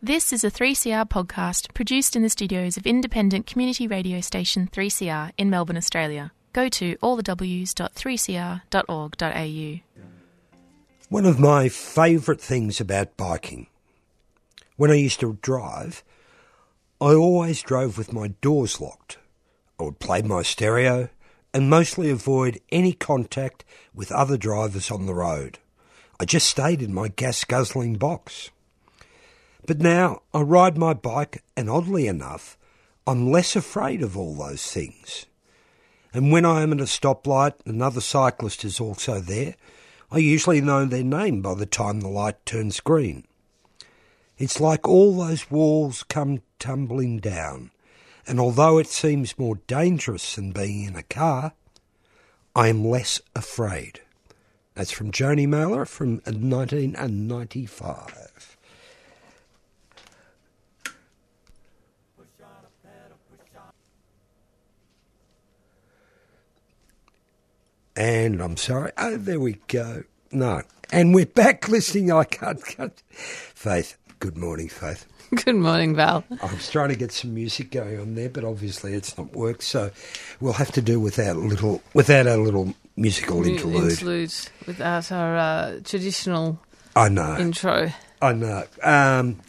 [0.00, 5.32] This is a 3CR podcast produced in the studios of independent community radio station 3CR
[5.36, 6.30] in Melbourne, Australia.
[6.52, 9.80] Go to allthews.3cr.org.au.
[11.08, 13.66] One of my favourite things about biking,
[14.76, 16.04] when I used to drive,
[17.00, 19.18] I always drove with my doors locked.
[19.80, 21.08] I would play my stereo
[21.52, 25.58] and mostly avoid any contact with other drivers on the road.
[26.20, 28.50] I just stayed in my gas guzzling box.
[29.68, 32.56] But now I ride my bike, and oddly enough,
[33.06, 35.26] I'm less afraid of all those things.
[36.14, 39.56] And when I am at a stoplight, another cyclist is also there.
[40.10, 43.26] I usually know their name by the time the light turns green.
[44.38, 47.70] It's like all those walls come tumbling down,
[48.26, 51.52] and although it seems more dangerous than being in a car,
[52.56, 54.00] I am less afraid.
[54.74, 58.57] That's from Joni Mailer from 1995.
[67.98, 68.92] And I'm sorry.
[68.96, 70.04] Oh, there we go.
[70.30, 70.62] No.
[70.92, 72.12] And we're back listening.
[72.12, 73.02] I can't cut.
[73.10, 73.96] Faith.
[74.20, 75.04] Good morning, Faith.
[75.44, 76.22] Good morning, Val.
[76.40, 79.64] I was trying to get some music going on there, but obviously it's not worked.
[79.64, 79.90] So
[80.40, 83.90] we'll have to do without a little, without our little musical interlude.
[83.90, 84.32] Interlude
[84.64, 86.60] without our uh, traditional
[86.94, 87.36] I know.
[87.36, 87.90] intro.
[88.22, 88.62] I know.
[88.80, 89.40] Um,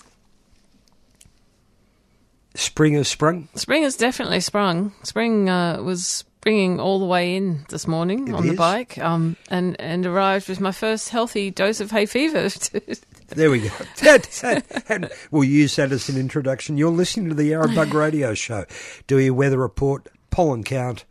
[2.56, 3.48] spring has sprung.
[3.54, 4.92] Spring has definitely sprung.
[5.04, 9.36] Spring uh, was springing all the way in this morning It on the bike, um,
[9.50, 12.50] and and arrived with my first healthy dose of hay fever.
[13.32, 13.70] There we go.
[14.02, 16.78] That- that- and we'll use that as an introduction.
[16.80, 18.66] You're listening to the Arabug Radio Show.
[19.06, 21.06] Do your weather report, pollen count,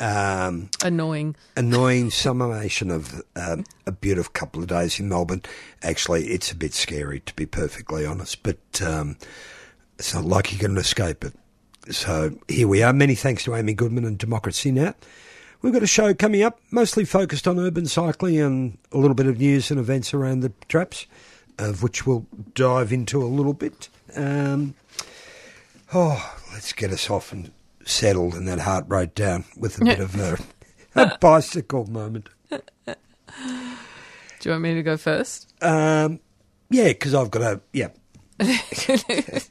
[0.00, 1.36] um, Annoying.
[1.56, 5.42] annoying summation of um, a beautiful couple of days in Melbourne.
[5.80, 9.16] Actually, it's a bit scary to be perfectly honest, but um,
[9.96, 11.34] it's not like you can escape it.
[11.88, 12.92] So here we are.
[12.92, 14.94] Many thanks to Amy Goodman and Democracy Now.
[15.62, 19.26] We've got a show coming up, mostly focused on urban cycling and a little bit
[19.26, 21.06] of news and events around the traps,
[21.58, 23.88] of which we'll dive into a little bit.
[24.16, 24.74] Um,
[25.92, 27.50] oh, let's get us off and
[27.84, 30.38] settled and that heart rate down with a bit of a,
[30.94, 32.28] a bicycle moment.
[32.48, 32.58] Do
[34.44, 35.52] you want me to go first?
[35.62, 36.20] Um,
[36.70, 37.88] yeah, because I've got a yeah.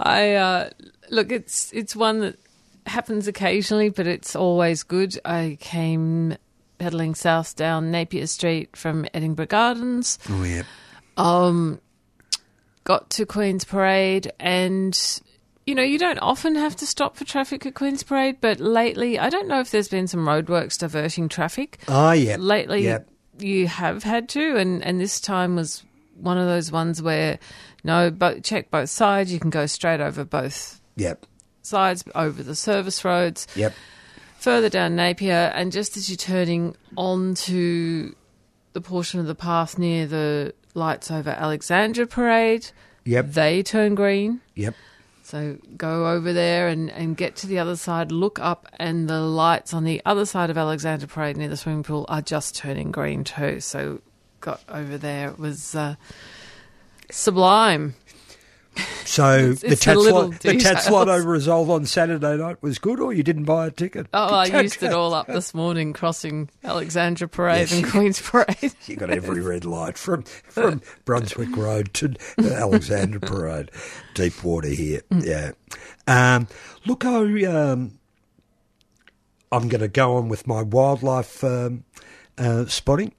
[0.00, 0.70] I uh,
[1.10, 1.32] look.
[1.32, 2.38] It's it's one that
[2.86, 5.18] happens occasionally, but it's always good.
[5.24, 6.36] I came
[6.78, 10.18] pedaling south down Napier Street from Edinburgh Gardens.
[10.28, 10.62] Oh yeah.
[11.16, 11.80] um,
[12.84, 14.98] got to Queen's Parade, and
[15.66, 19.18] you know, you don't often have to stop for traffic at Queen's Parade, but lately,
[19.18, 21.78] I don't know if there's been some roadworks diverting traffic.
[21.88, 22.36] Oh yeah.
[22.38, 23.08] Lately, Yep.
[23.38, 25.84] you have had to, and and this time was
[26.16, 27.38] one of those ones where
[27.82, 29.32] no, but check both sides.
[29.32, 31.26] You can go straight over both Yep.
[31.62, 33.74] sides over the service roads Yep.
[34.38, 38.14] further down Napier, and just as you're turning onto
[38.72, 42.70] the portion of the path near the lights over Alexandra Parade,
[43.04, 43.32] Yep.
[43.32, 44.40] they turn green.
[44.54, 44.74] Yep.
[45.22, 49.20] So go over there and, and get to the other side, look up, and the
[49.20, 52.90] lights on the other side of Alexandra Parade near the swimming pool are just turning
[52.92, 53.60] green too.
[53.60, 54.00] So
[54.44, 55.28] got over there.
[55.30, 55.94] It was uh,
[57.10, 57.94] sublime.
[59.04, 60.90] So It's- the it's the little Tats the Tats details.
[60.90, 64.08] Lotto result on Saturday night was good, or you didn't buy a ticket.
[64.12, 68.72] Oh, I used it all up this morning crossing Alexandra Parade and Queen's Parade.
[68.86, 73.70] You got every red light from from Brunswick Road to Alexandra Parade,
[74.14, 75.00] deep water here.
[75.10, 75.52] Yeah.
[76.06, 76.48] Um,
[76.84, 77.98] look, I um,
[79.52, 81.84] I'm going to go on with my wildlife um,
[82.36, 83.14] uh, spotting.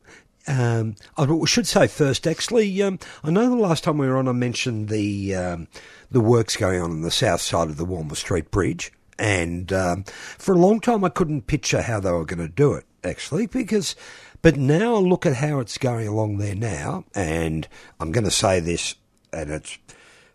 [0.47, 4.27] Um, I should say first, actually, um, I know the last time we were on,
[4.27, 5.67] I mentioned the um,
[6.11, 10.03] the works going on on the south side of the Walmer Street Bridge, and um,
[10.37, 13.47] for a long time I couldn't picture how they were going to do it, actually,
[13.47, 13.95] because.
[14.41, 17.67] But now I look at how it's going along there now, and
[17.99, 18.93] I'm going to say this,
[19.33, 19.79] and it's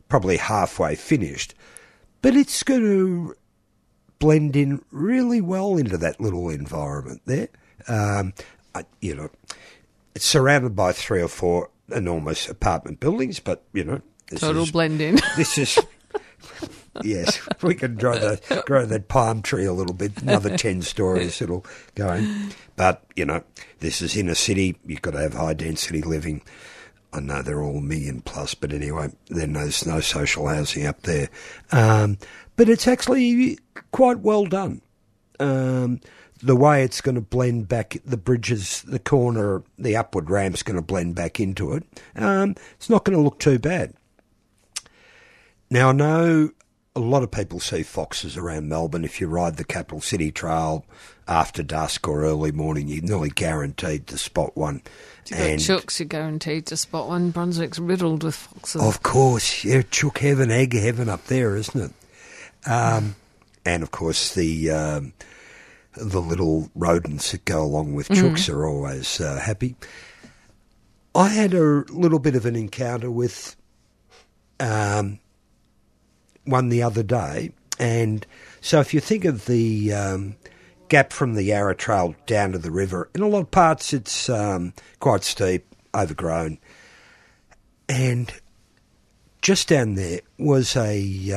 [0.09, 1.55] probably halfway finished,
[2.21, 3.37] but it's going to
[4.19, 7.49] blend in really well into that little environment there.
[7.89, 8.35] Um,
[8.75, 9.31] I, you know,
[10.15, 14.71] it's surrounded by three or four enormous apartment buildings, but you know, this Total is,
[14.71, 15.19] blend in.
[15.37, 15.79] this is.
[17.03, 20.23] yes, we can grow that grow that palm tree a little bit.
[20.23, 21.65] Another ten stories it'll
[21.95, 22.53] go in.
[22.77, 23.45] But you know,
[23.81, 24.77] this is in a city.
[24.87, 26.43] You've got to have high density living.
[27.13, 31.29] I know they're all million plus, but anyway, then there's no social housing up there.
[31.73, 32.19] Um,
[32.55, 33.59] but it's actually
[33.91, 34.81] quite well done.
[35.41, 36.01] Um,
[36.43, 40.77] the way it's going to blend back, the bridges, the corner, the upward ramp's going
[40.77, 41.85] to blend back into it.
[42.17, 43.95] Um, it's not going to look too bad.
[45.71, 46.51] Now, I know
[46.97, 49.05] a lot of people see foxes around Melbourne.
[49.05, 50.85] If you ride the capital city trail
[51.29, 54.83] after dusk or early morning, you're nearly guaranteed to spot one.
[55.27, 57.31] If you've got chooks, you're guaranteed to spot one.
[57.31, 58.83] Brunswick's riddled with foxes.
[58.83, 62.69] Of course, yeah, chook heaven, egg heaven up there, isn't it?
[62.69, 63.15] Um,
[63.65, 65.13] and of course, the um,
[65.95, 69.77] the little rodents that go along with chooks are always uh, happy.
[71.15, 73.57] I had a little bit of an encounter with
[74.61, 75.19] um,
[76.45, 78.25] one the other day, and
[78.61, 80.37] so if you think of the um,
[80.89, 84.29] gap from the Yarra Trail down to the river, in a lot of parts it's
[84.29, 86.59] um, quite steep, overgrown,
[87.89, 88.33] and
[89.43, 91.33] just down there was a.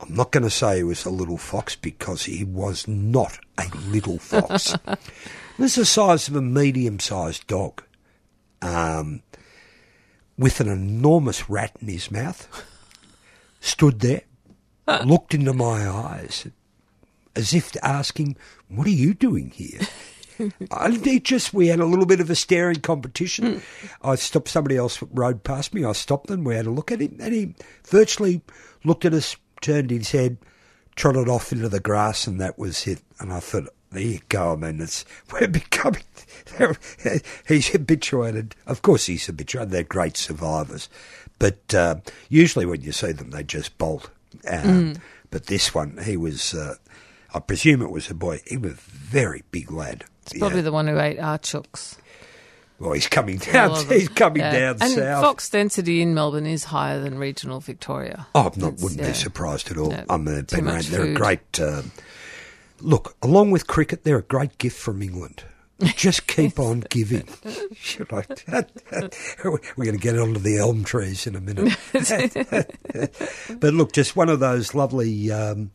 [0.00, 3.68] I'm not going to say he was a little fox because he was not a
[3.88, 4.74] little fox.
[5.56, 7.82] he was the size of a medium-sized dog,
[8.60, 9.22] um,
[10.38, 12.48] with an enormous rat in his mouth.
[13.60, 14.22] Stood there,
[15.04, 16.46] looked into my eyes,
[17.34, 18.36] as if asking,
[18.68, 19.80] "What are you doing here?"
[20.70, 23.62] I, just we had a little bit of a staring competition.
[24.02, 25.84] I stopped somebody else rode past me.
[25.84, 26.44] I stopped them.
[26.44, 27.54] We had a look at him, and he
[27.84, 28.42] virtually
[28.84, 30.38] looked at us, turned his head,
[30.94, 33.00] trotted off into the grass, and that was it.
[33.18, 34.52] And I thought, there you go.
[34.52, 36.02] I mean, it's we're becoming.
[37.46, 38.54] He's habituated.
[38.66, 39.70] Of course, he's habituated.
[39.70, 40.88] They're great survivors,
[41.38, 41.96] but uh,
[42.28, 44.10] usually when you see them, they just bolt.
[44.48, 44.94] Um,
[45.30, 46.54] But this one, he was.
[46.54, 46.76] Uh,
[47.34, 48.40] I presume it was a boy.
[48.46, 50.04] He was a very big lad.
[50.22, 51.96] It's probably the one who ate our chooks.
[52.78, 53.86] Well, he's coming down.
[53.88, 54.52] He's coming Yeah.
[54.52, 55.22] down and south.
[55.24, 58.26] fox density in Melbourne is higher than regional Victoria.
[58.34, 59.08] Oh, I'm not, It's- wouldn't yeah.
[59.08, 59.94] be surprised at all.
[60.10, 60.82] I'm a been around.
[60.84, 61.58] They're a great.
[61.58, 61.92] Um,
[62.82, 65.42] look, along with cricket, they're a great gift from England.
[65.96, 67.26] Just keep on giving.
[67.74, 68.24] Should I-
[69.42, 71.76] We're going to get onto the elm trees in a minute.
[73.60, 75.30] but look, just one of those lovely.
[75.32, 75.70] Um,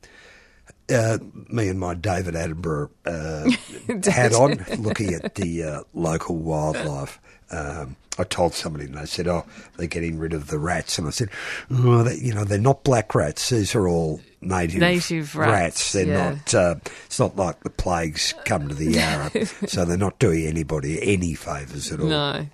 [0.91, 1.17] uh,
[1.49, 7.19] me and my David Attenborough uh, hat on, looking at the uh, local wildlife.
[7.51, 9.45] Um, I told somebody, and they said, "Oh,
[9.77, 11.29] they're getting rid of the rats." And I said,
[11.69, 13.49] "Oh, they, you know, they're not black rats.
[13.49, 16.29] These are all native, Native rats, They're yeah.
[16.31, 16.53] not.
[16.53, 21.01] Uh, it's not like the plagues come to the Yarra, so they're not doing anybody
[21.01, 22.47] any favours at all." No.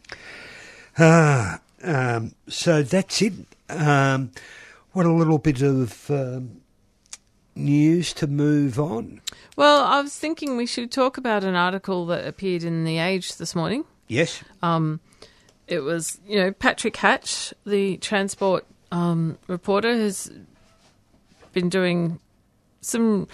[1.00, 3.34] Ah, um, so that's it.
[3.70, 4.32] Um,
[4.94, 6.62] what a little bit of um,
[7.58, 9.22] news to move on.
[9.56, 13.38] Well, I was thinking we should talk about an article that appeared in The Age
[13.38, 13.86] this morning.
[14.08, 14.44] Yes.
[15.68, 20.32] It was, you know, Patrick Hatch, the transport um, reporter, has
[21.52, 22.20] been doing
[22.80, 23.28] some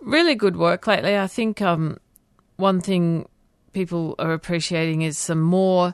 [0.00, 1.18] really good work lately.
[1.18, 1.98] I think um,
[2.56, 3.28] one thing
[3.72, 5.92] people are appreciating is some more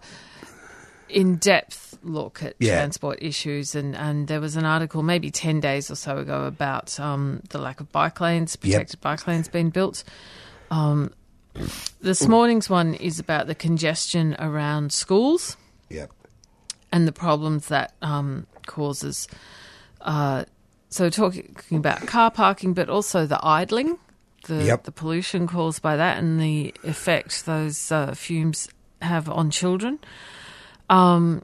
[1.09, 2.77] in depth look at Yeah.
[2.77, 3.75] transport issues.
[3.75, 7.59] And, and there was an article maybe 10 days or so ago about um, the
[7.59, 10.05] lack of bike lanes, protected bike lanes being built.
[10.71, 11.13] Um,
[12.01, 15.57] this morning's one is about the congestion around schools
[15.91, 16.11] Yep.
[16.91, 19.29] and the problems that um, causes.
[20.01, 20.45] Uh,
[20.89, 23.99] so talking about car parking, but also the idling,
[24.47, 24.85] the Yep.
[24.85, 28.69] the pollution caused by that, and the effect those uh, fumes
[29.03, 29.99] have on children.
[30.91, 31.43] Um,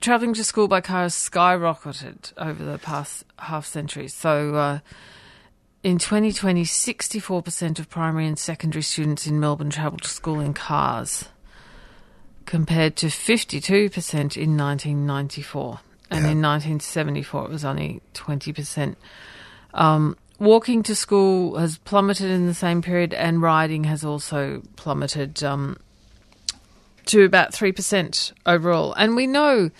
[0.00, 4.08] traveling to school by car has skyrocketed over the past half century.
[4.08, 4.54] So.
[4.54, 4.78] Uh,
[5.82, 11.26] in 2020, 64% of primary and secondary students in Melbourne travelled to school in cars
[12.44, 15.80] compared to 52% in 1994.
[16.10, 16.30] And Yeah.
[16.32, 18.96] in 1974, it was only 20%.
[19.74, 25.44] Um, walking to school has plummeted in the same period, and riding has also plummeted
[25.44, 25.76] um,
[27.06, 28.92] to about 3% overall.
[28.94, 29.70] And we know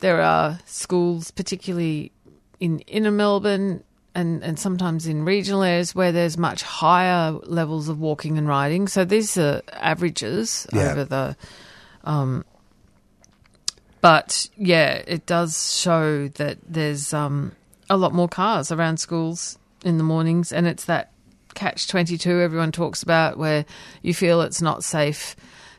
[0.00, 2.12] there are schools, particularly
[2.60, 3.82] in inner Melbourne
[4.14, 8.88] and, and sometimes in regional areas, where there's much higher levels of walking and riding.
[8.88, 10.90] So these are averages Yeah.
[10.92, 11.36] over the.
[12.04, 12.44] Um,
[14.00, 17.52] but yeah, it does show that there's um,
[17.90, 21.12] a lot more cars around schools in the mornings, and it's that
[21.54, 23.64] catch 22 everyone talks about where
[24.02, 25.34] you feel it's not safe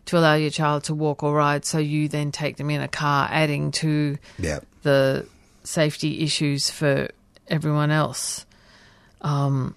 [0.09, 2.87] to allow your child to walk or ride, so you then take them in a
[2.87, 4.17] car, adding to
[4.83, 5.25] the
[5.63, 7.09] safety issues for
[7.47, 8.45] everyone else.
[9.21, 9.75] Um,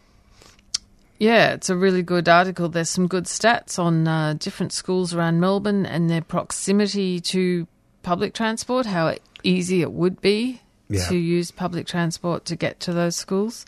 [1.19, 2.69] yeah, it's a really good article.
[2.69, 7.67] There's some good stats on uh, different schools around Melbourne and their proximity to
[8.03, 11.07] public transport, how easy it would be Yeah.
[11.09, 13.65] to use public transport to get to those schools.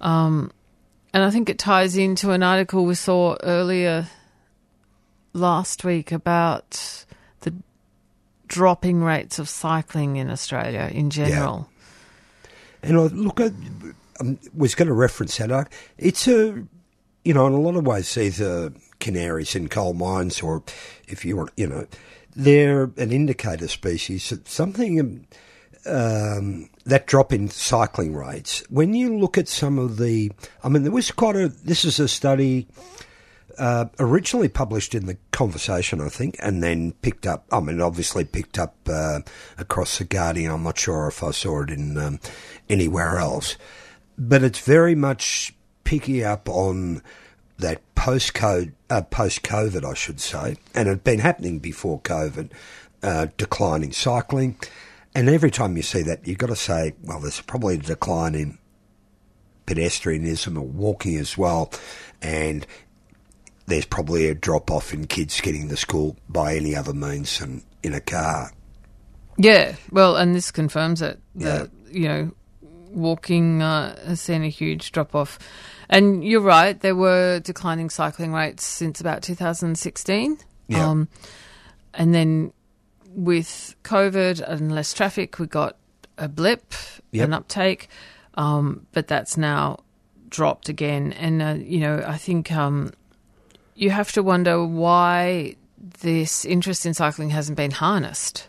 [0.00, 0.52] Um,
[1.12, 4.08] and I think it ties into an article we saw earlier
[5.32, 7.04] last week about
[7.40, 7.54] the
[8.48, 11.68] dropping rates of cycling in Australia in general.
[12.82, 13.52] And I look at,
[14.20, 15.72] I was going to reference that.
[15.98, 16.64] It's a,
[17.24, 20.62] you know, in a lot of ways, these are canaries in coal mines, or
[21.06, 21.86] if you want, you know,
[22.34, 24.32] they're an indicator species.
[24.44, 25.26] Something um,
[25.86, 28.64] um, that drop in cycling rates.
[28.70, 30.32] When you look at some of the,
[30.64, 31.48] I mean, there was quite a.
[31.48, 32.66] This is a study
[33.58, 37.46] uh, originally published in the Conversation, I think, and then picked up.
[37.50, 39.20] I mean, obviously picked up uh,
[39.58, 40.52] across the Guardian.
[40.52, 42.20] I'm not sure if I saw it in um,
[42.68, 43.56] anywhere else,
[44.18, 45.54] but it's very much
[45.84, 47.02] picking up on
[47.58, 52.00] that post code, uh, post COVID, I should say, and it had been happening before
[52.00, 52.50] COVID.
[53.04, 54.56] Uh, decline in cycling,
[55.12, 58.36] and every time you see that, you've got to say, well, there's probably a decline
[58.36, 58.58] in
[59.66, 61.72] pedestrianism or walking as well,
[62.20, 62.64] and
[63.66, 67.62] there's probably a drop off in kids getting to school by any other means than
[67.82, 68.50] in a car.
[69.38, 71.20] Yeah, well, and this confirms it.
[71.36, 72.30] That you know,
[72.90, 75.38] walking uh, has seen a huge drop off,
[75.88, 76.78] and you're right.
[76.78, 80.38] There were declining cycling rates since about 2016.
[80.68, 80.88] Yeah.
[80.88, 81.08] Um,
[81.94, 82.52] and then
[83.14, 85.76] with COVID and less traffic, we got
[86.18, 86.74] a blip,
[87.12, 87.26] Yep.
[87.26, 87.88] an uptake,
[88.34, 89.80] um, but that's now
[90.28, 91.12] dropped again.
[91.12, 92.92] And uh, you know, I think um,
[93.82, 95.56] you have to wonder why
[96.00, 98.46] this interest in cycling hasn't been harnessed.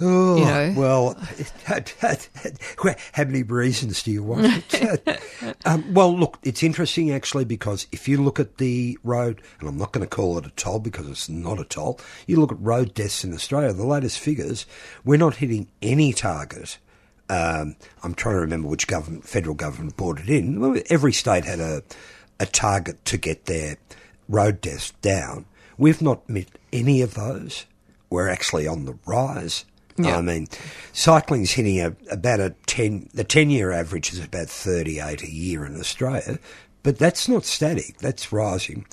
[0.00, 0.74] Oh, You know?
[0.76, 1.18] well,
[3.12, 4.74] how many reasons do you want?
[5.66, 9.76] um, well, look, it's interesting actually because if you look at the road, and I'm
[9.76, 12.60] not going to call it a toll because it's not a toll, you look at
[12.60, 14.66] road deaths in Australia, the latest figures,
[15.04, 16.78] we're not hitting any target.
[17.28, 20.80] Um, I'm trying to remember which government, federal government brought it in.
[20.88, 21.82] Every state had a,
[22.40, 23.76] a target to get their
[24.28, 25.46] road deaths down.
[25.76, 27.66] We've not met any of those.
[28.10, 29.64] We're actually on the rise.
[29.96, 30.16] Yeah.
[30.16, 30.46] I mean,
[30.92, 35.64] cycling's hitting a, about a 10, the 10 year average is about 38 a year
[35.66, 36.38] in Australia,
[36.82, 38.86] but that's not static, that's rising.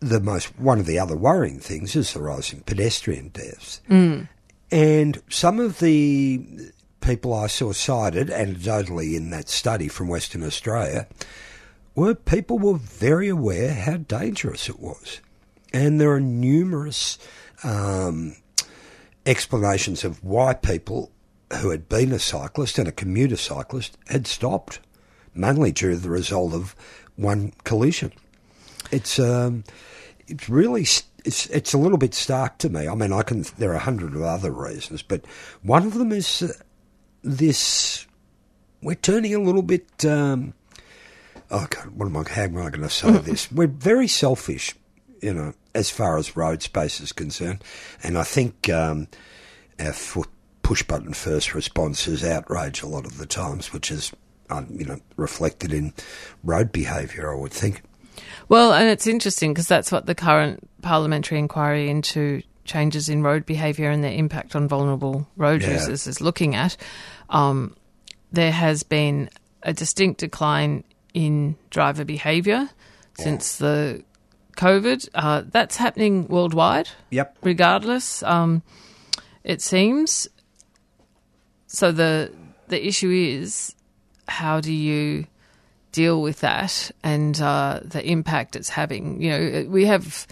[0.00, 3.80] The most, one of the other worrying things is the rising pedestrian deaths.
[3.90, 4.28] Mm.
[4.70, 11.06] And some of the people I saw cited anecdotally in that study from Western Australia
[11.98, 15.20] were people were very aware how dangerous it was.
[15.72, 17.18] And there are numerous
[17.64, 18.36] um,
[19.26, 21.10] explanations of why people
[21.60, 24.78] who had been a cyclist and a commuter cyclist had stopped,
[25.34, 26.76] mainly due to the result of
[27.16, 28.12] one collision.
[28.92, 29.64] It's um,
[30.28, 30.82] it's really
[31.24, 32.86] it's it's a little bit stark to me.
[32.86, 35.24] I mean, I can there are a hundred of other reasons, but
[35.62, 36.52] one of them is uh,
[37.22, 38.06] this:
[38.82, 40.04] we're turning a little bit.
[40.04, 40.54] Um,
[41.50, 42.24] oh God, what am I?
[42.28, 43.50] How am I going to say this?
[43.52, 44.74] We're very selfish,
[45.22, 47.62] you know, as far as road space is concerned,
[48.02, 49.08] and I think um,
[49.78, 50.28] our foot
[50.62, 54.12] push button first response is outrage a lot of the times, which is.
[54.50, 55.92] Um, you know, reflected in
[56.42, 57.82] road behaviour, I would think.
[58.48, 63.44] Well, and it's interesting because that's what the current parliamentary inquiry into changes in road
[63.44, 65.72] behaviour and their impact on vulnerable road Yeah.
[65.72, 66.78] users is looking at.
[67.28, 67.76] Um,
[68.32, 69.28] there has been
[69.64, 70.82] a distinct decline
[71.26, 72.68] in driver behaviour
[73.18, 74.04] since the
[74.56, 75.08] COVID.
[75.14, 77.38] Uh, that's happening worldwide, Yep.
[77.42, 78.22] regardless.
[78.22, 78.62] Um,
[79.44, 80.28] it seems.
[81.66, 82.32] So the
[82.68, 83.74] the issue is,
[84.28, 85.26] how do you
[85.92, 89.20] deal with that and uh, the impact it's having?
[89.22, 90.26] You know, we have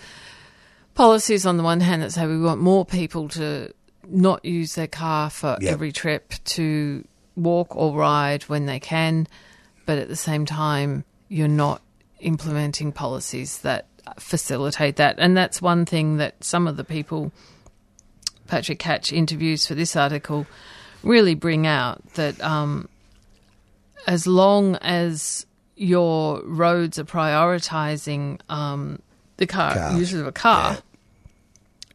[0.95, 3.73] policies on the one hand that say we want more people to
[4.09, 5.73] not use their car for Yep.
[5.73, 7.05] every trip, to
[7.37, 9.27] walk or ride when they can,
[9.87, 11.81] but at the same time, you're not
[12.21, 13.87] implementing policies that
[14.19, 15.17] facilitate that.
[15.19, 17.33] And that's one thing that some of the people
[18.47, 20.47] Patrick Hatch interviews for this article
[21.03, 22.89] really bring out that um,
[24.07, 29.01] as long as your roads are prioritising um,
[29.37, 29.99] the car Cars.
[29.99, 30.81] use of a car, Yeah.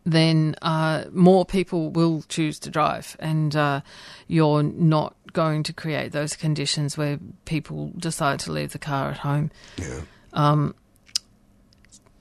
[0.06, 3.82] then uh, more people will choose to drive, and uh,
[4.28, 9.18] you're not going to create those conditions where people decide to leave the car at
[9.18, 10.02] home Yeah.
[10.34, 10.76] Um,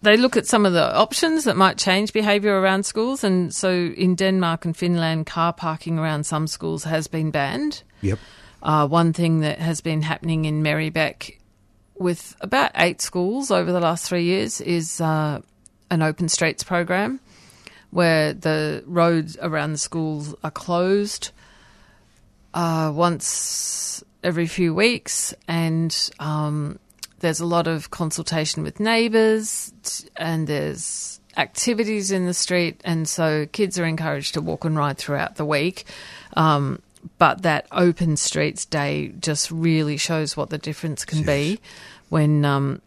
[0.02, 3.23] they look at some of the options that might change behaviour around schools.
[3.23, 7.83] And so in Denmark and Finland, car parking around some schools has been banned.
[8.00, 8.19] Yep.
[8.62, 11.38] Uh, one thing that has been happening in Merri-bek
[11.99, 15.40] with about eight schools over the last three years is uh,
[15.90, 17.21] an open streets program
[17.90, 21.31] where the roads around the schools are closed
[22.54, 26.78] uh, once every few weeks, and um,
[27.21, 29.73] there's a lot of consultation with neighbours,
[30.16, 34.99] and there's activities in the street, and so kids are encouraged to walk and ride
[34.99, 35.85] throughout the week.
[36.37, 36.83] Um,
[37.19, 41.59] but that open streets day just really shows what the difference can be
[42.11, 42.83] when um,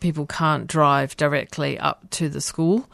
[0.00, 2.88] people can't drive directly up to the school.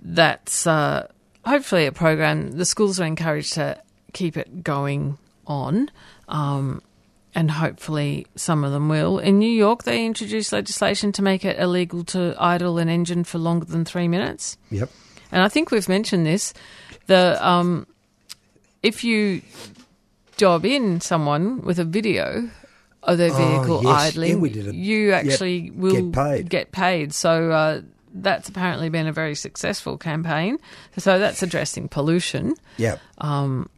[0.00, 1.08] That's uh,
[1.44, 3.80] hopefully a program the schools are encouraged to
[4.12, 5.18] keep it going
[5.48, 5.90] on.
[6.28, 6.82] Um,
[7.34, 9.18] and hopefully some of them will.
[9.18, 13.38] In New York, they introduced legislation to make it illegal to idle an engine for
[13.38, 14.56] longer than three minutes.
[14.70, 14.90] Yep.
[15.30, 16.54] And I think we've mentioned this.
[17.06, 17.86] The um,
[18.82, 19.42] if you
[20.36, 22.50] job in someone with a video
[23.02, 24.12] of their Oh, vehicle yes.
[24.14, 24.74] idling, Yeah, we did it.
[24.74, 25.26] you Yep.
[25.26, 26.50] actually will Get paid.
[26.50, 27.12] Get paid.
[27.14, 27.80] So uh,
[28.14, 30.58] that's apparently been a very successful campaign.
[30.96, 32.54] So that's addressing pollution.
[32.78, 33.00] Yep.
[33.18, 33.68] Um,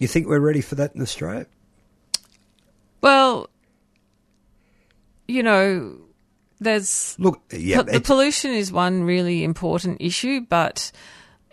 [0.00, 1.46] you think we're ready for that in Australia?
[3.00, 3.48] Well,
[5.26, 5.96] you know,
[6.60, 10.90] there's Look, yeah, the pollution is one really important issue, but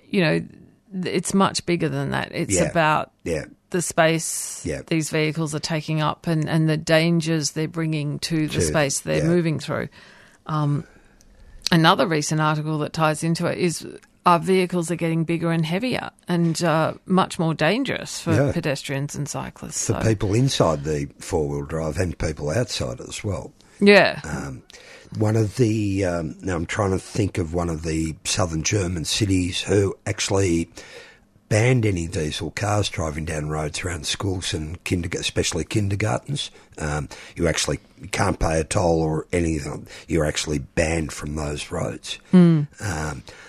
[0.09, 0.45] you know,
[1.03, 2.31] it's much bigger than that.
[2.33, 2.63] It's Yeah.
[2.69, 4.81] about yeah, the space Yeah.
[4.87, 8.99] these vehicles are taking up and, and the dangers they're bringing to the To- space
[9.01, 9.89] they're moving through.
[10.47, 10.85] Um,
[11.71, 13.85] another recent article that ties into it is
[14.25, 18.51] our vehicles are getting bigger and heavier and uh, much more dangerous for Yeah.
[18.51, 19.85] pedestrians and cyclists.
[19.87, 23.53] for So, people inside the four wheel drive and people outside as well.
[23.79, 24.63] yeah, Um,
[25.19, 29.05] one of the um, now I'm trying to think of one of the southern German
[29.05, 30.69] cities who actually
[31.47, 36.49] banned any diesel cars driving down roads around schools and kinder, especially kindergartens.
[36.77, 37.79] Um, you actually
[38.11, 39.87] can't pay a toll or anything.
[40.07, 42.19] You're actually banned from those roads.
[42.33, 42.67] Um,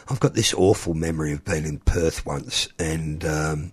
[0.08, 3.72] I've got this awful memory of being in Perth once, and um,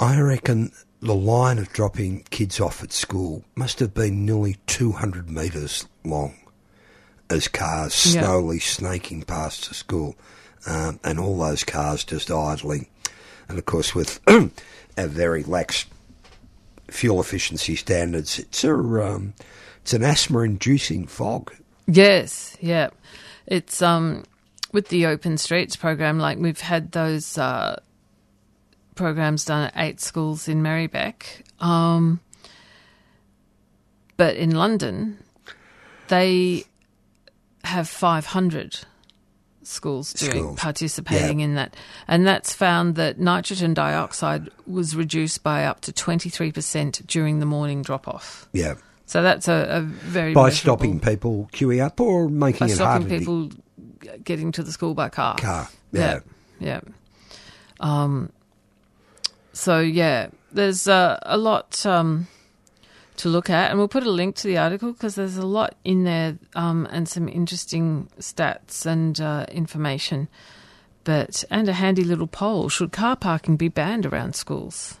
[0.00, 5.30] I reckon the line of dropping kids off at school must have been nearly 200
[5.30, 6.34] metres long
[7.30, 8.22] as cars Yeah.
[8.24, 10.16] slowly snaking past the school
[10.66, 12.88] um, and all those cars just idling.
[13.48, 15.86] And of course, with our very lax
[16.88, 19.34] fuel efficiency standards, it's, a, um,
[19.82, 21.54] it's an asthma inducing fog.
[21.86, 22.90] Yes, yeah.
[23.46, 24.24] It's um
[24.72, 27.80] with the open streets program, like we've had those uh,
[28.94, 31.44] programs done at eight schools in Merri-bek.
[31.60, 32.20] Um,
[34.16, 35.18] but in London,
[36.08, 36.64] they
[37.64, 38.80] have five hundred
[39.68, 40.58] schools doing Schools.
[40.58, 41.44] participating Yeah.
[41.46, 41.76] in that,
[42.06, 47.38] and that's found that nitrogen dioxide was reduced by up to twenty three percent during
[47.40, 48.48] the morning drop off.
[48.52, 48.74] Yeah.
[49.06, 53.02] So that's a, a very By stopping people queuing up or making by it stopping
[53.02, 55.36] harder to people g- getting to the school by car.
[55.36, 55.68] car.
[55.92, 56.20] Yeah.
[56.60, 56.80] yeah, yeah.
[57.80, 58.30] Um,
[59.52, 62.26] so yeah, there's uh, a lot um,
[63.18, 65.74] to look at, and we'll put a link to the article because there's a lot
[65.84, 70.28] in there um, and some interesting stats and uh, information.
[71.04, 74.98] But and a handy little poll: Should car parking be banned around schools?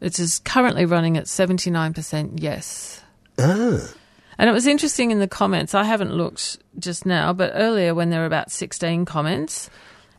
[0.00, 3.02] It is currently running at seventy nine percent yes.
[3.38, 3.92] Ah.
[4.38, 5.74] And it was interesting in the comments.
[5.74, 9.70] I haven't looked just now, but earlier when there were about 16 comments,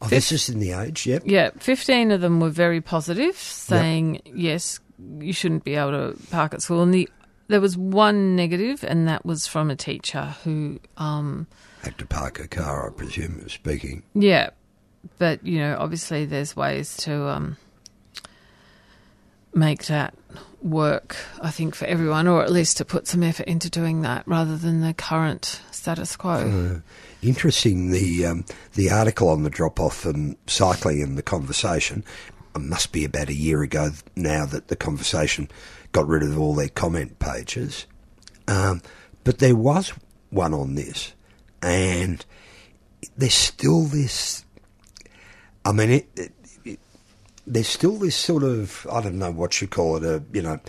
[0.02, 1.24] Oh, this is in the age, yep.
[1.26, 4.80] yeah, 15 of them were very positive, saying, yes,
[5.20, 6.82] you shouldn't be able to park at school.
[6.82, 7.10] And the,
[7.48, 11.48] there was one negative, and that was from a teacher who, um,
[11.84, 14.04] Had to park a car, I presume, speaking.
[14.14, 14.50] yeah,
[15.20, 17.58] but, you know, obviously there's ways to um,
[19.54, 20.16] make that
[20.62, 24.28] work, I think, for everyone, or at least to put some effort into doing that
[24.28, 26.82] rather than the current status quo.
[27.22, 27.92] Interesting.
[27.92, 32.04] The um, the article on the drop off and cycling and the conversation
[32.56, 35.50] it must be about a year ago now that the conversation
[35.92, 37.86] got rid of all their comment pages.
[38.48, 38.82] Um,
[39.24, 39.94] but there was
[40.30, 41.14] one on this,
[41.62, 42.26] and
[43.18, 44.46] there's still this.
[45.66, 46.32] I mean, it, it,
[46.64, 46.80] it,
[47.46, 50.60] there's still this sort of I don't know what you call it a you know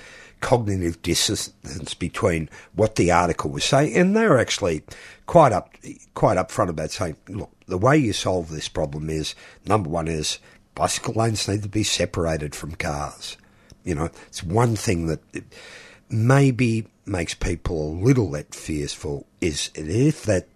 [0.40, 4.82] cognitive dissonance between what the article was saying, and they were actually
[5.26, 5.74] quite up
[6.14, 9.34] quite upfront about saying, look, the way you solve this problem is
[9.66, 10.38] number one is
[10.76, 13.36] bicycle lanes need to be separated from cars.
[13.82, 15.20] You know, it's one thing that
[16.08, 20.46] maybe makes people a little let fearful is if that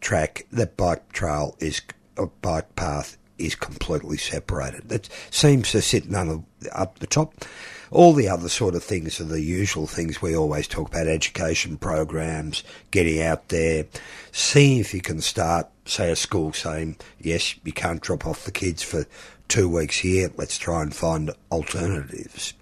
[0.00, 1.82] track, that bike trail is
[2.16, 4.88] a bike path is completely separated.
[4.88, 7.44] That seems to sit none of, up the top.
[7.90, 11.76] All the other sort of things are the usual things we always talk about: education
[11.76, 13.86] programs, getting out there,
[14.32, 18.50] seeing if you can start, say, a school saying, "Yes, you can't drop off the
[18.50, 19.06] kids for
[19.48, 20.30] two weeks here.
[20.36, 22.54] Let's try and find alternatives."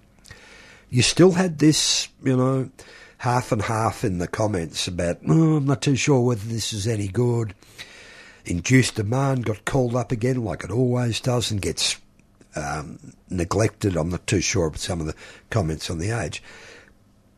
[0.89, 2.69] You still had this, you know,
[3.17, 6.87] half and half in the comments about, oh, I'm not too sure whether this is
[6.87, 7.53] any good.
[8.45, 11.99] Induced demand got called up again, like it always does, and gets
[12.55, 13.97] um, neglected.
[13.97, 15.15] I'm not too sure of some of the
[15.49, 16.43] comments on the age.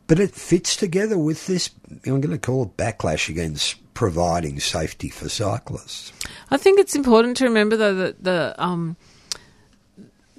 [0.06, 1.70] But it fits together with this,
[2.06, 6.12] I'm going to call it backlash against providing safety for cyclists.
[6.50, 8.96] I think it's important to remember, though, that the um,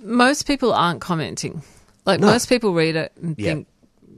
[0.02, 1.62] most people aren't commenting.
[2.06, 2.28] Like No.
[2.28, 3.50] most people read it and Yeah.
[3.54, 3.68] think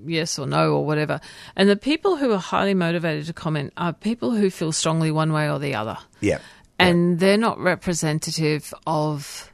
[0.06, 1.20] yes or no or whatever.
[1.56, 5.32] And the people who are highly motivated to comment are people who feel strongly one
[5.34, 5.98] way or the other.
[6.20, 6.40] Yeah.
[6.80, 9.52] And they're not representative of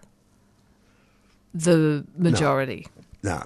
[1.54, 2.88] the majority.
[3.24, 3.44] No.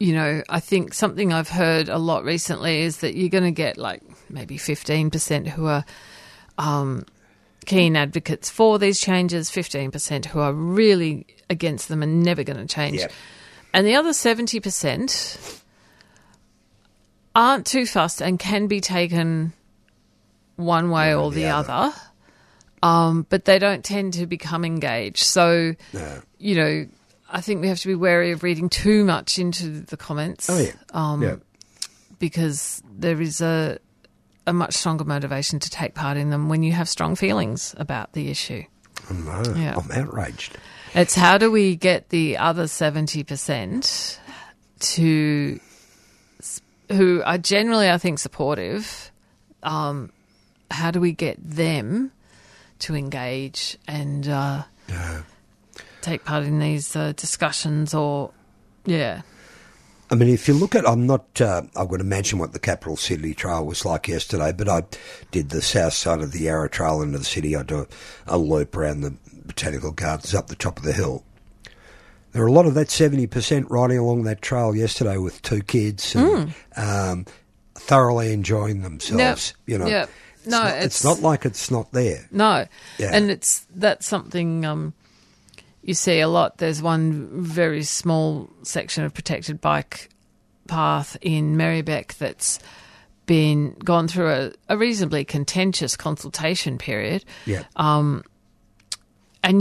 [0.00, 3.52] you know, I think something I've heard a lot recently is that you're going to
[3.52, 5.84] get like maybe 15% who are
[6.58, 7.06] um,
[7.64, 12.72] keen advocates for these changes, 15% who are really against them and never going to
[12.72, 12.98] change.
[12.98, 13.12] Yep.
[13.72, 15.60] And the other 70%
[17.34, 19.52] aren't too fussed and can be taken
[20.56, 21.72] one way or the, other.
[21.72, 21.96] other.
[22.82, 25.24] Um, but they don't tend to become engaged.
[25.24, 26.22] So, No.
[26.38, 26.86] you know,
[27.30, 30.48] I think we have to be wary of reading too much into the comments.
[30.48, 30.72] Oh, yeah.
[30.90, 31.36] Um, yeah.
[32.18, 33.78] Because there is a
[34.46, 38.12] a much stronger motivation to take part in them when you have strong feelings about
[38.12, 38.62] the issue.
[39.10, 39.76] No, Yeah.
[39.76, 40.56] I'm outraged.
[40.94, 44.18] It's how do we get the other 70%
[44.80, 45.60] to,
[46.90, 49.10] who are generally, I think, supportive,
[49.62, 50.10] um,
[50.70, 52.12] how do we get them
[52.80, 54.62] to engage and uh,
[56.00, 58.30] take part in these uh, discussions or,
[58.84, 59.22] yeah.
[60.14, 62.96] I mean, if you look at, I'm not, uh, I would imagine what the capital
[62.96, 64.84] city trail was like yesterday, but I
[65.32, 67.56] did the south side of the Yarra Trail into the city.
[67.56, 67.80] I do
[68.28, 71.24] a, a loop around the botanical gardens up the top of the hill.
[72.30, 76.14] There were a lot of that 70% riding along that trail yesterday with two kids
[76.14, 77.26] and um,
[77.74, 79.54] thoroughly enjoying themselves.
[79.66, 80.10] You know, Yep.
[80.44, 82.28] It's No, not, it's- it's not like it's not there.
[82.30, 82.66] No,
[82.98, 83.10] Yeah.
[83.12, 84.94] and it's that's something um,
[85.84, 86.58] you see a lot.
[86.58, 90.08] There's one very small section of protected bike
[90.66, 92.58] path in Merri-bek that's
[93.26, 97.64] been gone through a, a reasonably contentious consultation period, Yeah.
[97.76, 98.24] and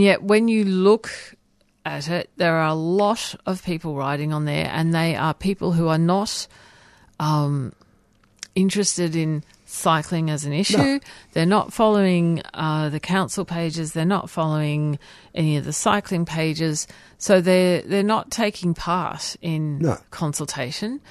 [0.02, 1.10] yet when you look
[1.86, 5.74] at it, there are a lot of people riding on there, and they are people
[5.74, 6.48] who are not
[7.20, 7.74] um,
[8.56, 10.78] interested in cycling as an issue.
[10.78, 11.00] No.
[11.34, 13.94] They're not following uh, the council pages.
[13.94, 15.00] They're not following
[15.34, 16.88] any of the cycling pages.
[17.18, 19.98] So they're they're not taking part in No.
[20.12, 21.02] consultation,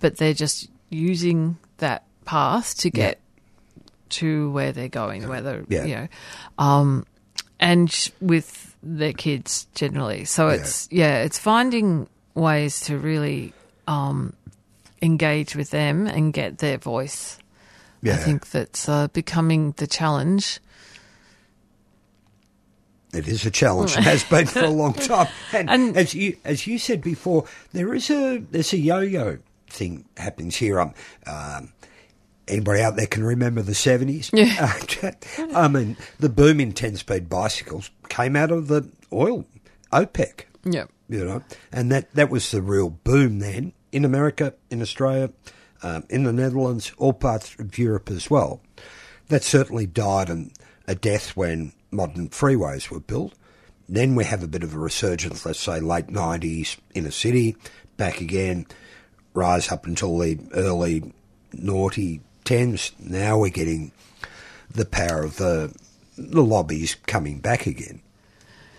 [0.00, 3.20] but they're just using that path to get
[4.10, 5.28] to where they're going.
[5.28, 5.84] Whether Yeah.
[5.84, 6.08] you know,
[6.58, 7.06] um,
[7.58, 10.24] and sh- with their kids generally.
[10.24, 10.54] So Yeah.
[10.54, 13.52] it's yeah, it's finding ways to really
[13.88, 14.32] um,
[15.02, 17.38] engage with them and get their voice.
[18.06, 20.60] I think that's uh, becoming the challenge.
[23.12, 25.28] It is a challenge and has been for a long time.
[25.52, 29.38] And, And- as you as you said before, there is a there's a yo-yo
[29.68, 30.80] thing happens here.
[30.80, 30.94] Um,
[31.26, 31.72] um,
[32.48, 34.30] anybody out there can remember the seventies?
[34.32, 34.72] Yeah.
[35.54, 39.44] I mean, the boom in ten-speed bicycles came out of the oil
[39.92, 40.46] OPEC.
[40.64, 40.86] Yeah.
[41.08, 45.30] You know, and that that was the real boom then in America, in Australia,
[45.82, 48.60] um, in the Netherlands, all parts of Europe as well.
[49.28, 50.52] That certainly died in
[50.86, 53.34] a death when modern freeways were built.
[53.88, 57.56] Then we have a bit of a resurgence, let's say late 90s in a city,
[57.96, 58.66] back again,
[59.34, 61.12] rise up until the early
[61.52, 62.92] naughty 10s.
[62.98, 63.92] Now we're getting
[64.70, 65.74] the power of the,
[66.16, 68.00] the lobbies coming back again.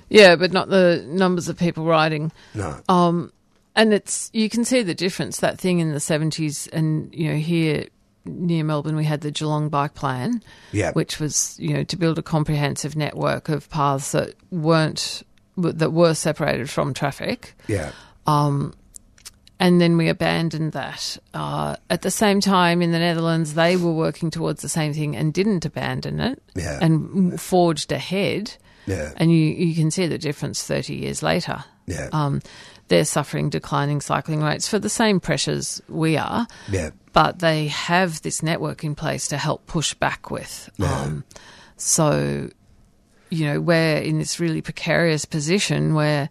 [0.10, 2.32] Yeah, but not the numbers of people riding.
[2.54, 2.80] No.
[2.88, 3.32] Um,
[3.76, 5.40] and it's you can see the difference.
[5.40, 7.88] That thing in the seventies, and you know here
[8.26, 10.92] near Melbourne, we had the Geelong Bike Plan, Yeah.
[10.94, 15.24] which was you know to build a comprehensive network of paths that weren't
[15.58, 17.54] that were separated from traffic.
[17.68, 17.92] yeah.
[19.60, 21.18] and then we abandoned that.
[21.34, 25.16] Uh, at the same time, in the Netherlands, they were working towards the same thing
[25.16, 26.80] and didn't abandon it, Yeah.
[26.82, 28.56] and forged ahead.
[28.86, 29.14] Yeah.
[29.18, 31.64] And you you can see the difference thirty years later.
[31.88, 32.10] Yeah.
[32.12, 32.42] Um,
[32.88, 36.92] they're suffering declining cycling rates for the same pressures we are, Yeah.
[37.14, 40.70] but they have this network in place to help push back with.
[40.78, 41.02] Yeah.
[41.02, 41.24] Um,
[41.78, 42.50] so,
[43.30, 46.30] you know, we're in this really precarious position where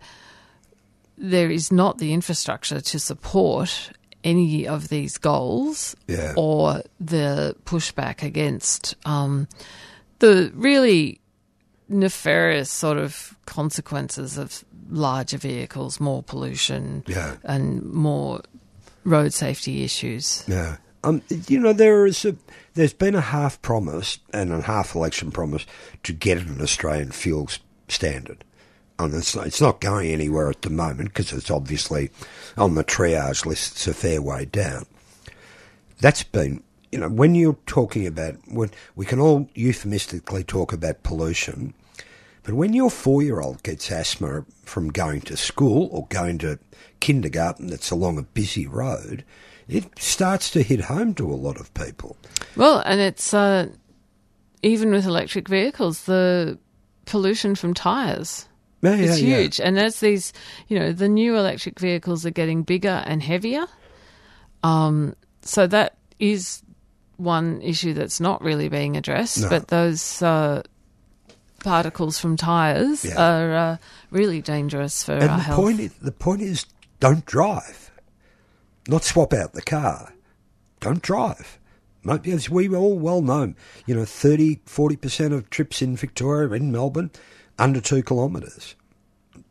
[1.19, 3.91] there is not the infrastructure to support
[4.23, 6.33] any of these goals Yeah.
[6.37, 9.49] or the pushback against um,
[10.21, 11.21] the really
[11.89, 17.37] nefarious sort of consequences of larger vehicles, more pollution, Yeah.
[17.45, 18.41] and more
[19.05, 20.45] road safety issues.
[20.47, 20.77] Yeah.
[21.03, 22.35] Um, you know, there is a,
[22.75, 25.67] there's been a half promise and a half election promise
[26.05, 28.43] to get an Australian fuels standard.
[28.99, 32.11] And it's not, it's not going anywhere at the moment because it's obviously
[32.57, 33.73] on the triage list.
[33.73, 34.87] It's a fair way down.
[36.01, 41.03] That's been, you know, when you're talking about when we can all euphemistically talk about
[41.03, 41.75] pollution,
[42.45, 46.59] but when your four-year-old gets asthma from going to school or going to
[47.01, 49.25] kindergarten that's along a busy road,
[49.69, 52.17] it starts to hit home to a lot of people.
[52.55, 53.69] Well, and it's uh,
[54.63, 56.59] even with electric vehicles, the
[57.07, 58.49] pollution from tyres.
[58.83, 59.43] Yeah, It's yeah, yeah.
[59.43, 59.61] huge.
[59.61, 60.33] And as these,
[60.69, 63.67] you know, the new electric vehicles are getting bigger and heavier.
[64.63, 66.63] Um, so that is
[67.17, 69.43] one issue that's not really being addressed.
[69.43, 69.49] No.
[69.49, 70.63] But those uh,
[71.65, 73.17] particles from tyres Yeah.
[73.21, 73.77] are uh,
[74.11, 75.61] really dangerous for And our the health.
[75.61, 76.67] point, is, the point is,
[77.01, 77.91] don't drive.
[78.87, 80.13] Not swap out the car.
[80.81, 81.59] Don't drive.
[82.07, 83.55] As we all well know,
[83.87, 87.11] you know, 30, 40% of trips in Victoria, in Melbourne,
[87.59, 88.75] under two kilometres.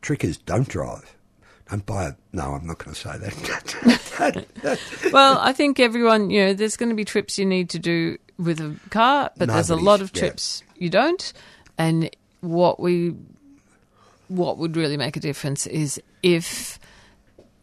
[0.00, 1.16] Trick is don't drive.
[1.68, 2.12] Don't buy a...
[2.32, 4.48] No, I'm not going to say that.
[5.12, 8.18] well, I think everyone, you know, there's going to be trips you need to do
[8.38, 10.20] with a car, but there's a lot of yeah.
[10.20, 11.32] trips you don't.
[11.78, 12.10] And
[12.40, 13.14] what we,
[14.28, 16.78] what would really make a difference is if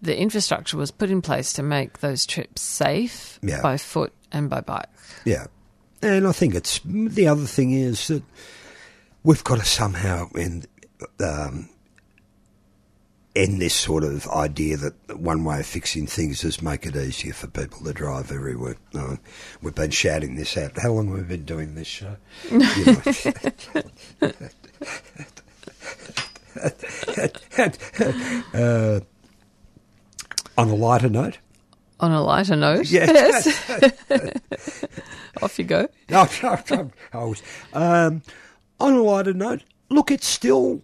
[0.02, 3.62] the infrastructure was put in place to make those trips safe Yeah.
[3.62, 4.90] by foot and by bike.
[5.26, 5.48] Yeah.
[6.02, 8.24] And I think it's the other thing is that
[9.24, 10.68] we've got to somehow end,
[11.24, 11.70] um,
[13.36, 17.34] end this sort of idea that one way of fixing things is make it easier
[17.34, 18.76] for people to drive everywhere.
[18.94, 19.18] No,
[19.62, 20.78] we've been shouting this out.
[20.82, 22.18] How long have we been doing this show?
[22.50, 23.02] You know.
[28.54, 29.00] uh,
[30.58, 31.38] on a lighter note,
[32.00, 33.48] On a lighter note, Yes.
[35.42, 35.88] off you go.
[36.10, 37.42] No, no, no, I was.
[37.74, 38.22] Um,
[38.80, 40.82] on a lighter note, look, it's still.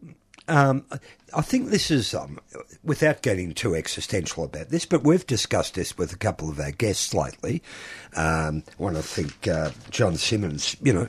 [0.48, 0.86] Um,
[1.34, 2.40] I think this is, um,
[2.84, 6.72] without getting too existential about this, but we've discussed this with a couple of our
[6.72, 7.62] guests lately.
[8.16, 10.78] Um, I want to think uh, John Simmons.
[10.82, 11.08] You know,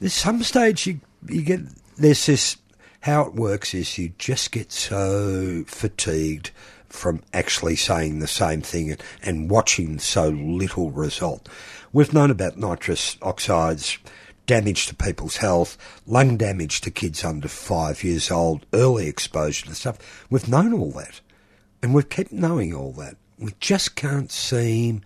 [0.00, 1.60] there's some stage you you get
[1.96, 2.56] there's this.
[3.02, 6.50] How it works is you just get so fatigued
[6.90, 11.48] from actually saying the same thing and, and watching so little result.
[11.94, 13.96] We've known about nitrous oxides,
[14.50, 19.74] damage to people's health, lung damage to kids under five years old, early exposure to
[19.76, 20.26] stuff.
[20.28, 21.20] We've known all that.
[21.80, 23.16] And we've kept knowing all that.
[23.38, 25.02] We just can't seem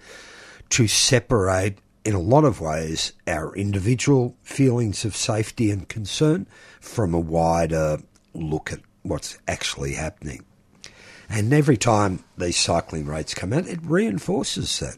[0.70, 1.76] to separate,
[2.06, 6.46] in a lot of ways, our individual feelings of safety and concern
[6.80, 7.98] from a wider
[8.32, 10.42] look at what's actually happening.
[11.28, 14.96] And every time these cycling rates come out, it reinforces that.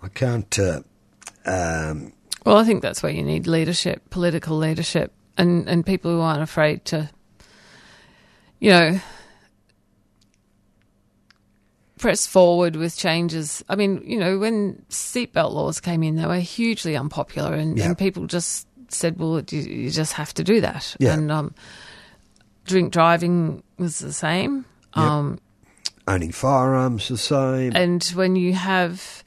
[0.00, 0.56] I can't.
[0.56, 0.82] Uh,
[1.44, 2.12] um,
[2.46, 6.42] Well, I think that's where you need leadership, political leadership, and, and people who aren't
[6.42, 7.10] afraid to,
[8.60, 9.00] you know,
[11.98, 13.62] press forward with changes.
[13.68, 17.86] I mean, you know, when seatbelt laws came in, they were hugely unpopular, and, Yeah.
[17.86, 21.14] and people just said, "Well, you, you just have to do that." Yeah.
[21.14, 21.54] And um,
[22.64, 24.64] drink driving was the same.
[24.96, 25.04] Yep.
[25.04, 25.38] Um,
[26.08, 27.72] owning firearms the same.
[27.76, 29.22] and when you have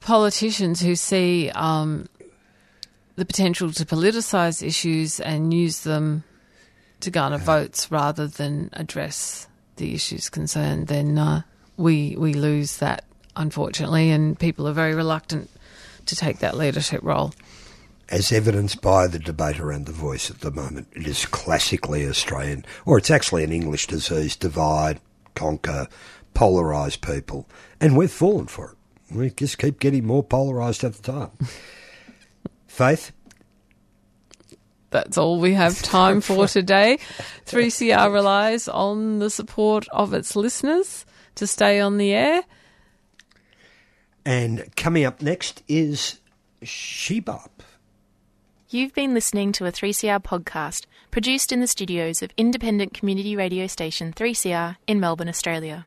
[0.00, 2.08] politicians who see um,
[3.16, 6.24] the potential to politicise issues and use them
[7.00, 11.42] to garner votes rather than address the issues concerned, then uh,
[11.76, 13.04] we we lose that
[13.36, 15.48] unfortunately, and people are very reluctant
[16.06, 17.32] to take that leadership role.
[18.10, 20.88] as evidenced by the debate around the voice at the moment.
[20.92, 25.00] It is classically Australian, or it's actually an English disease divide,
[25.34, 25.88] conquer,
[26.34, 27.46] polarise people.
[27.80, 28.77] And we've fallen for it.
[29.12, 31.30] We just keep getting more polarised at the time.
[32.66, 33.12] Faith?
[34.90, 36.98] That's all we have time for today.
[37.46, 42.42] 3CR relies on the support of its listeners to stay on the air.
[44.24, 46.20] And coming up next is
[46.62, 47.50] Shebop.
[48.70, 53.66] You've been listening to a 3CR podcast produced in the studios of independent community radio
[53.66, 55.86] station 3CR in Melbourne, Australia.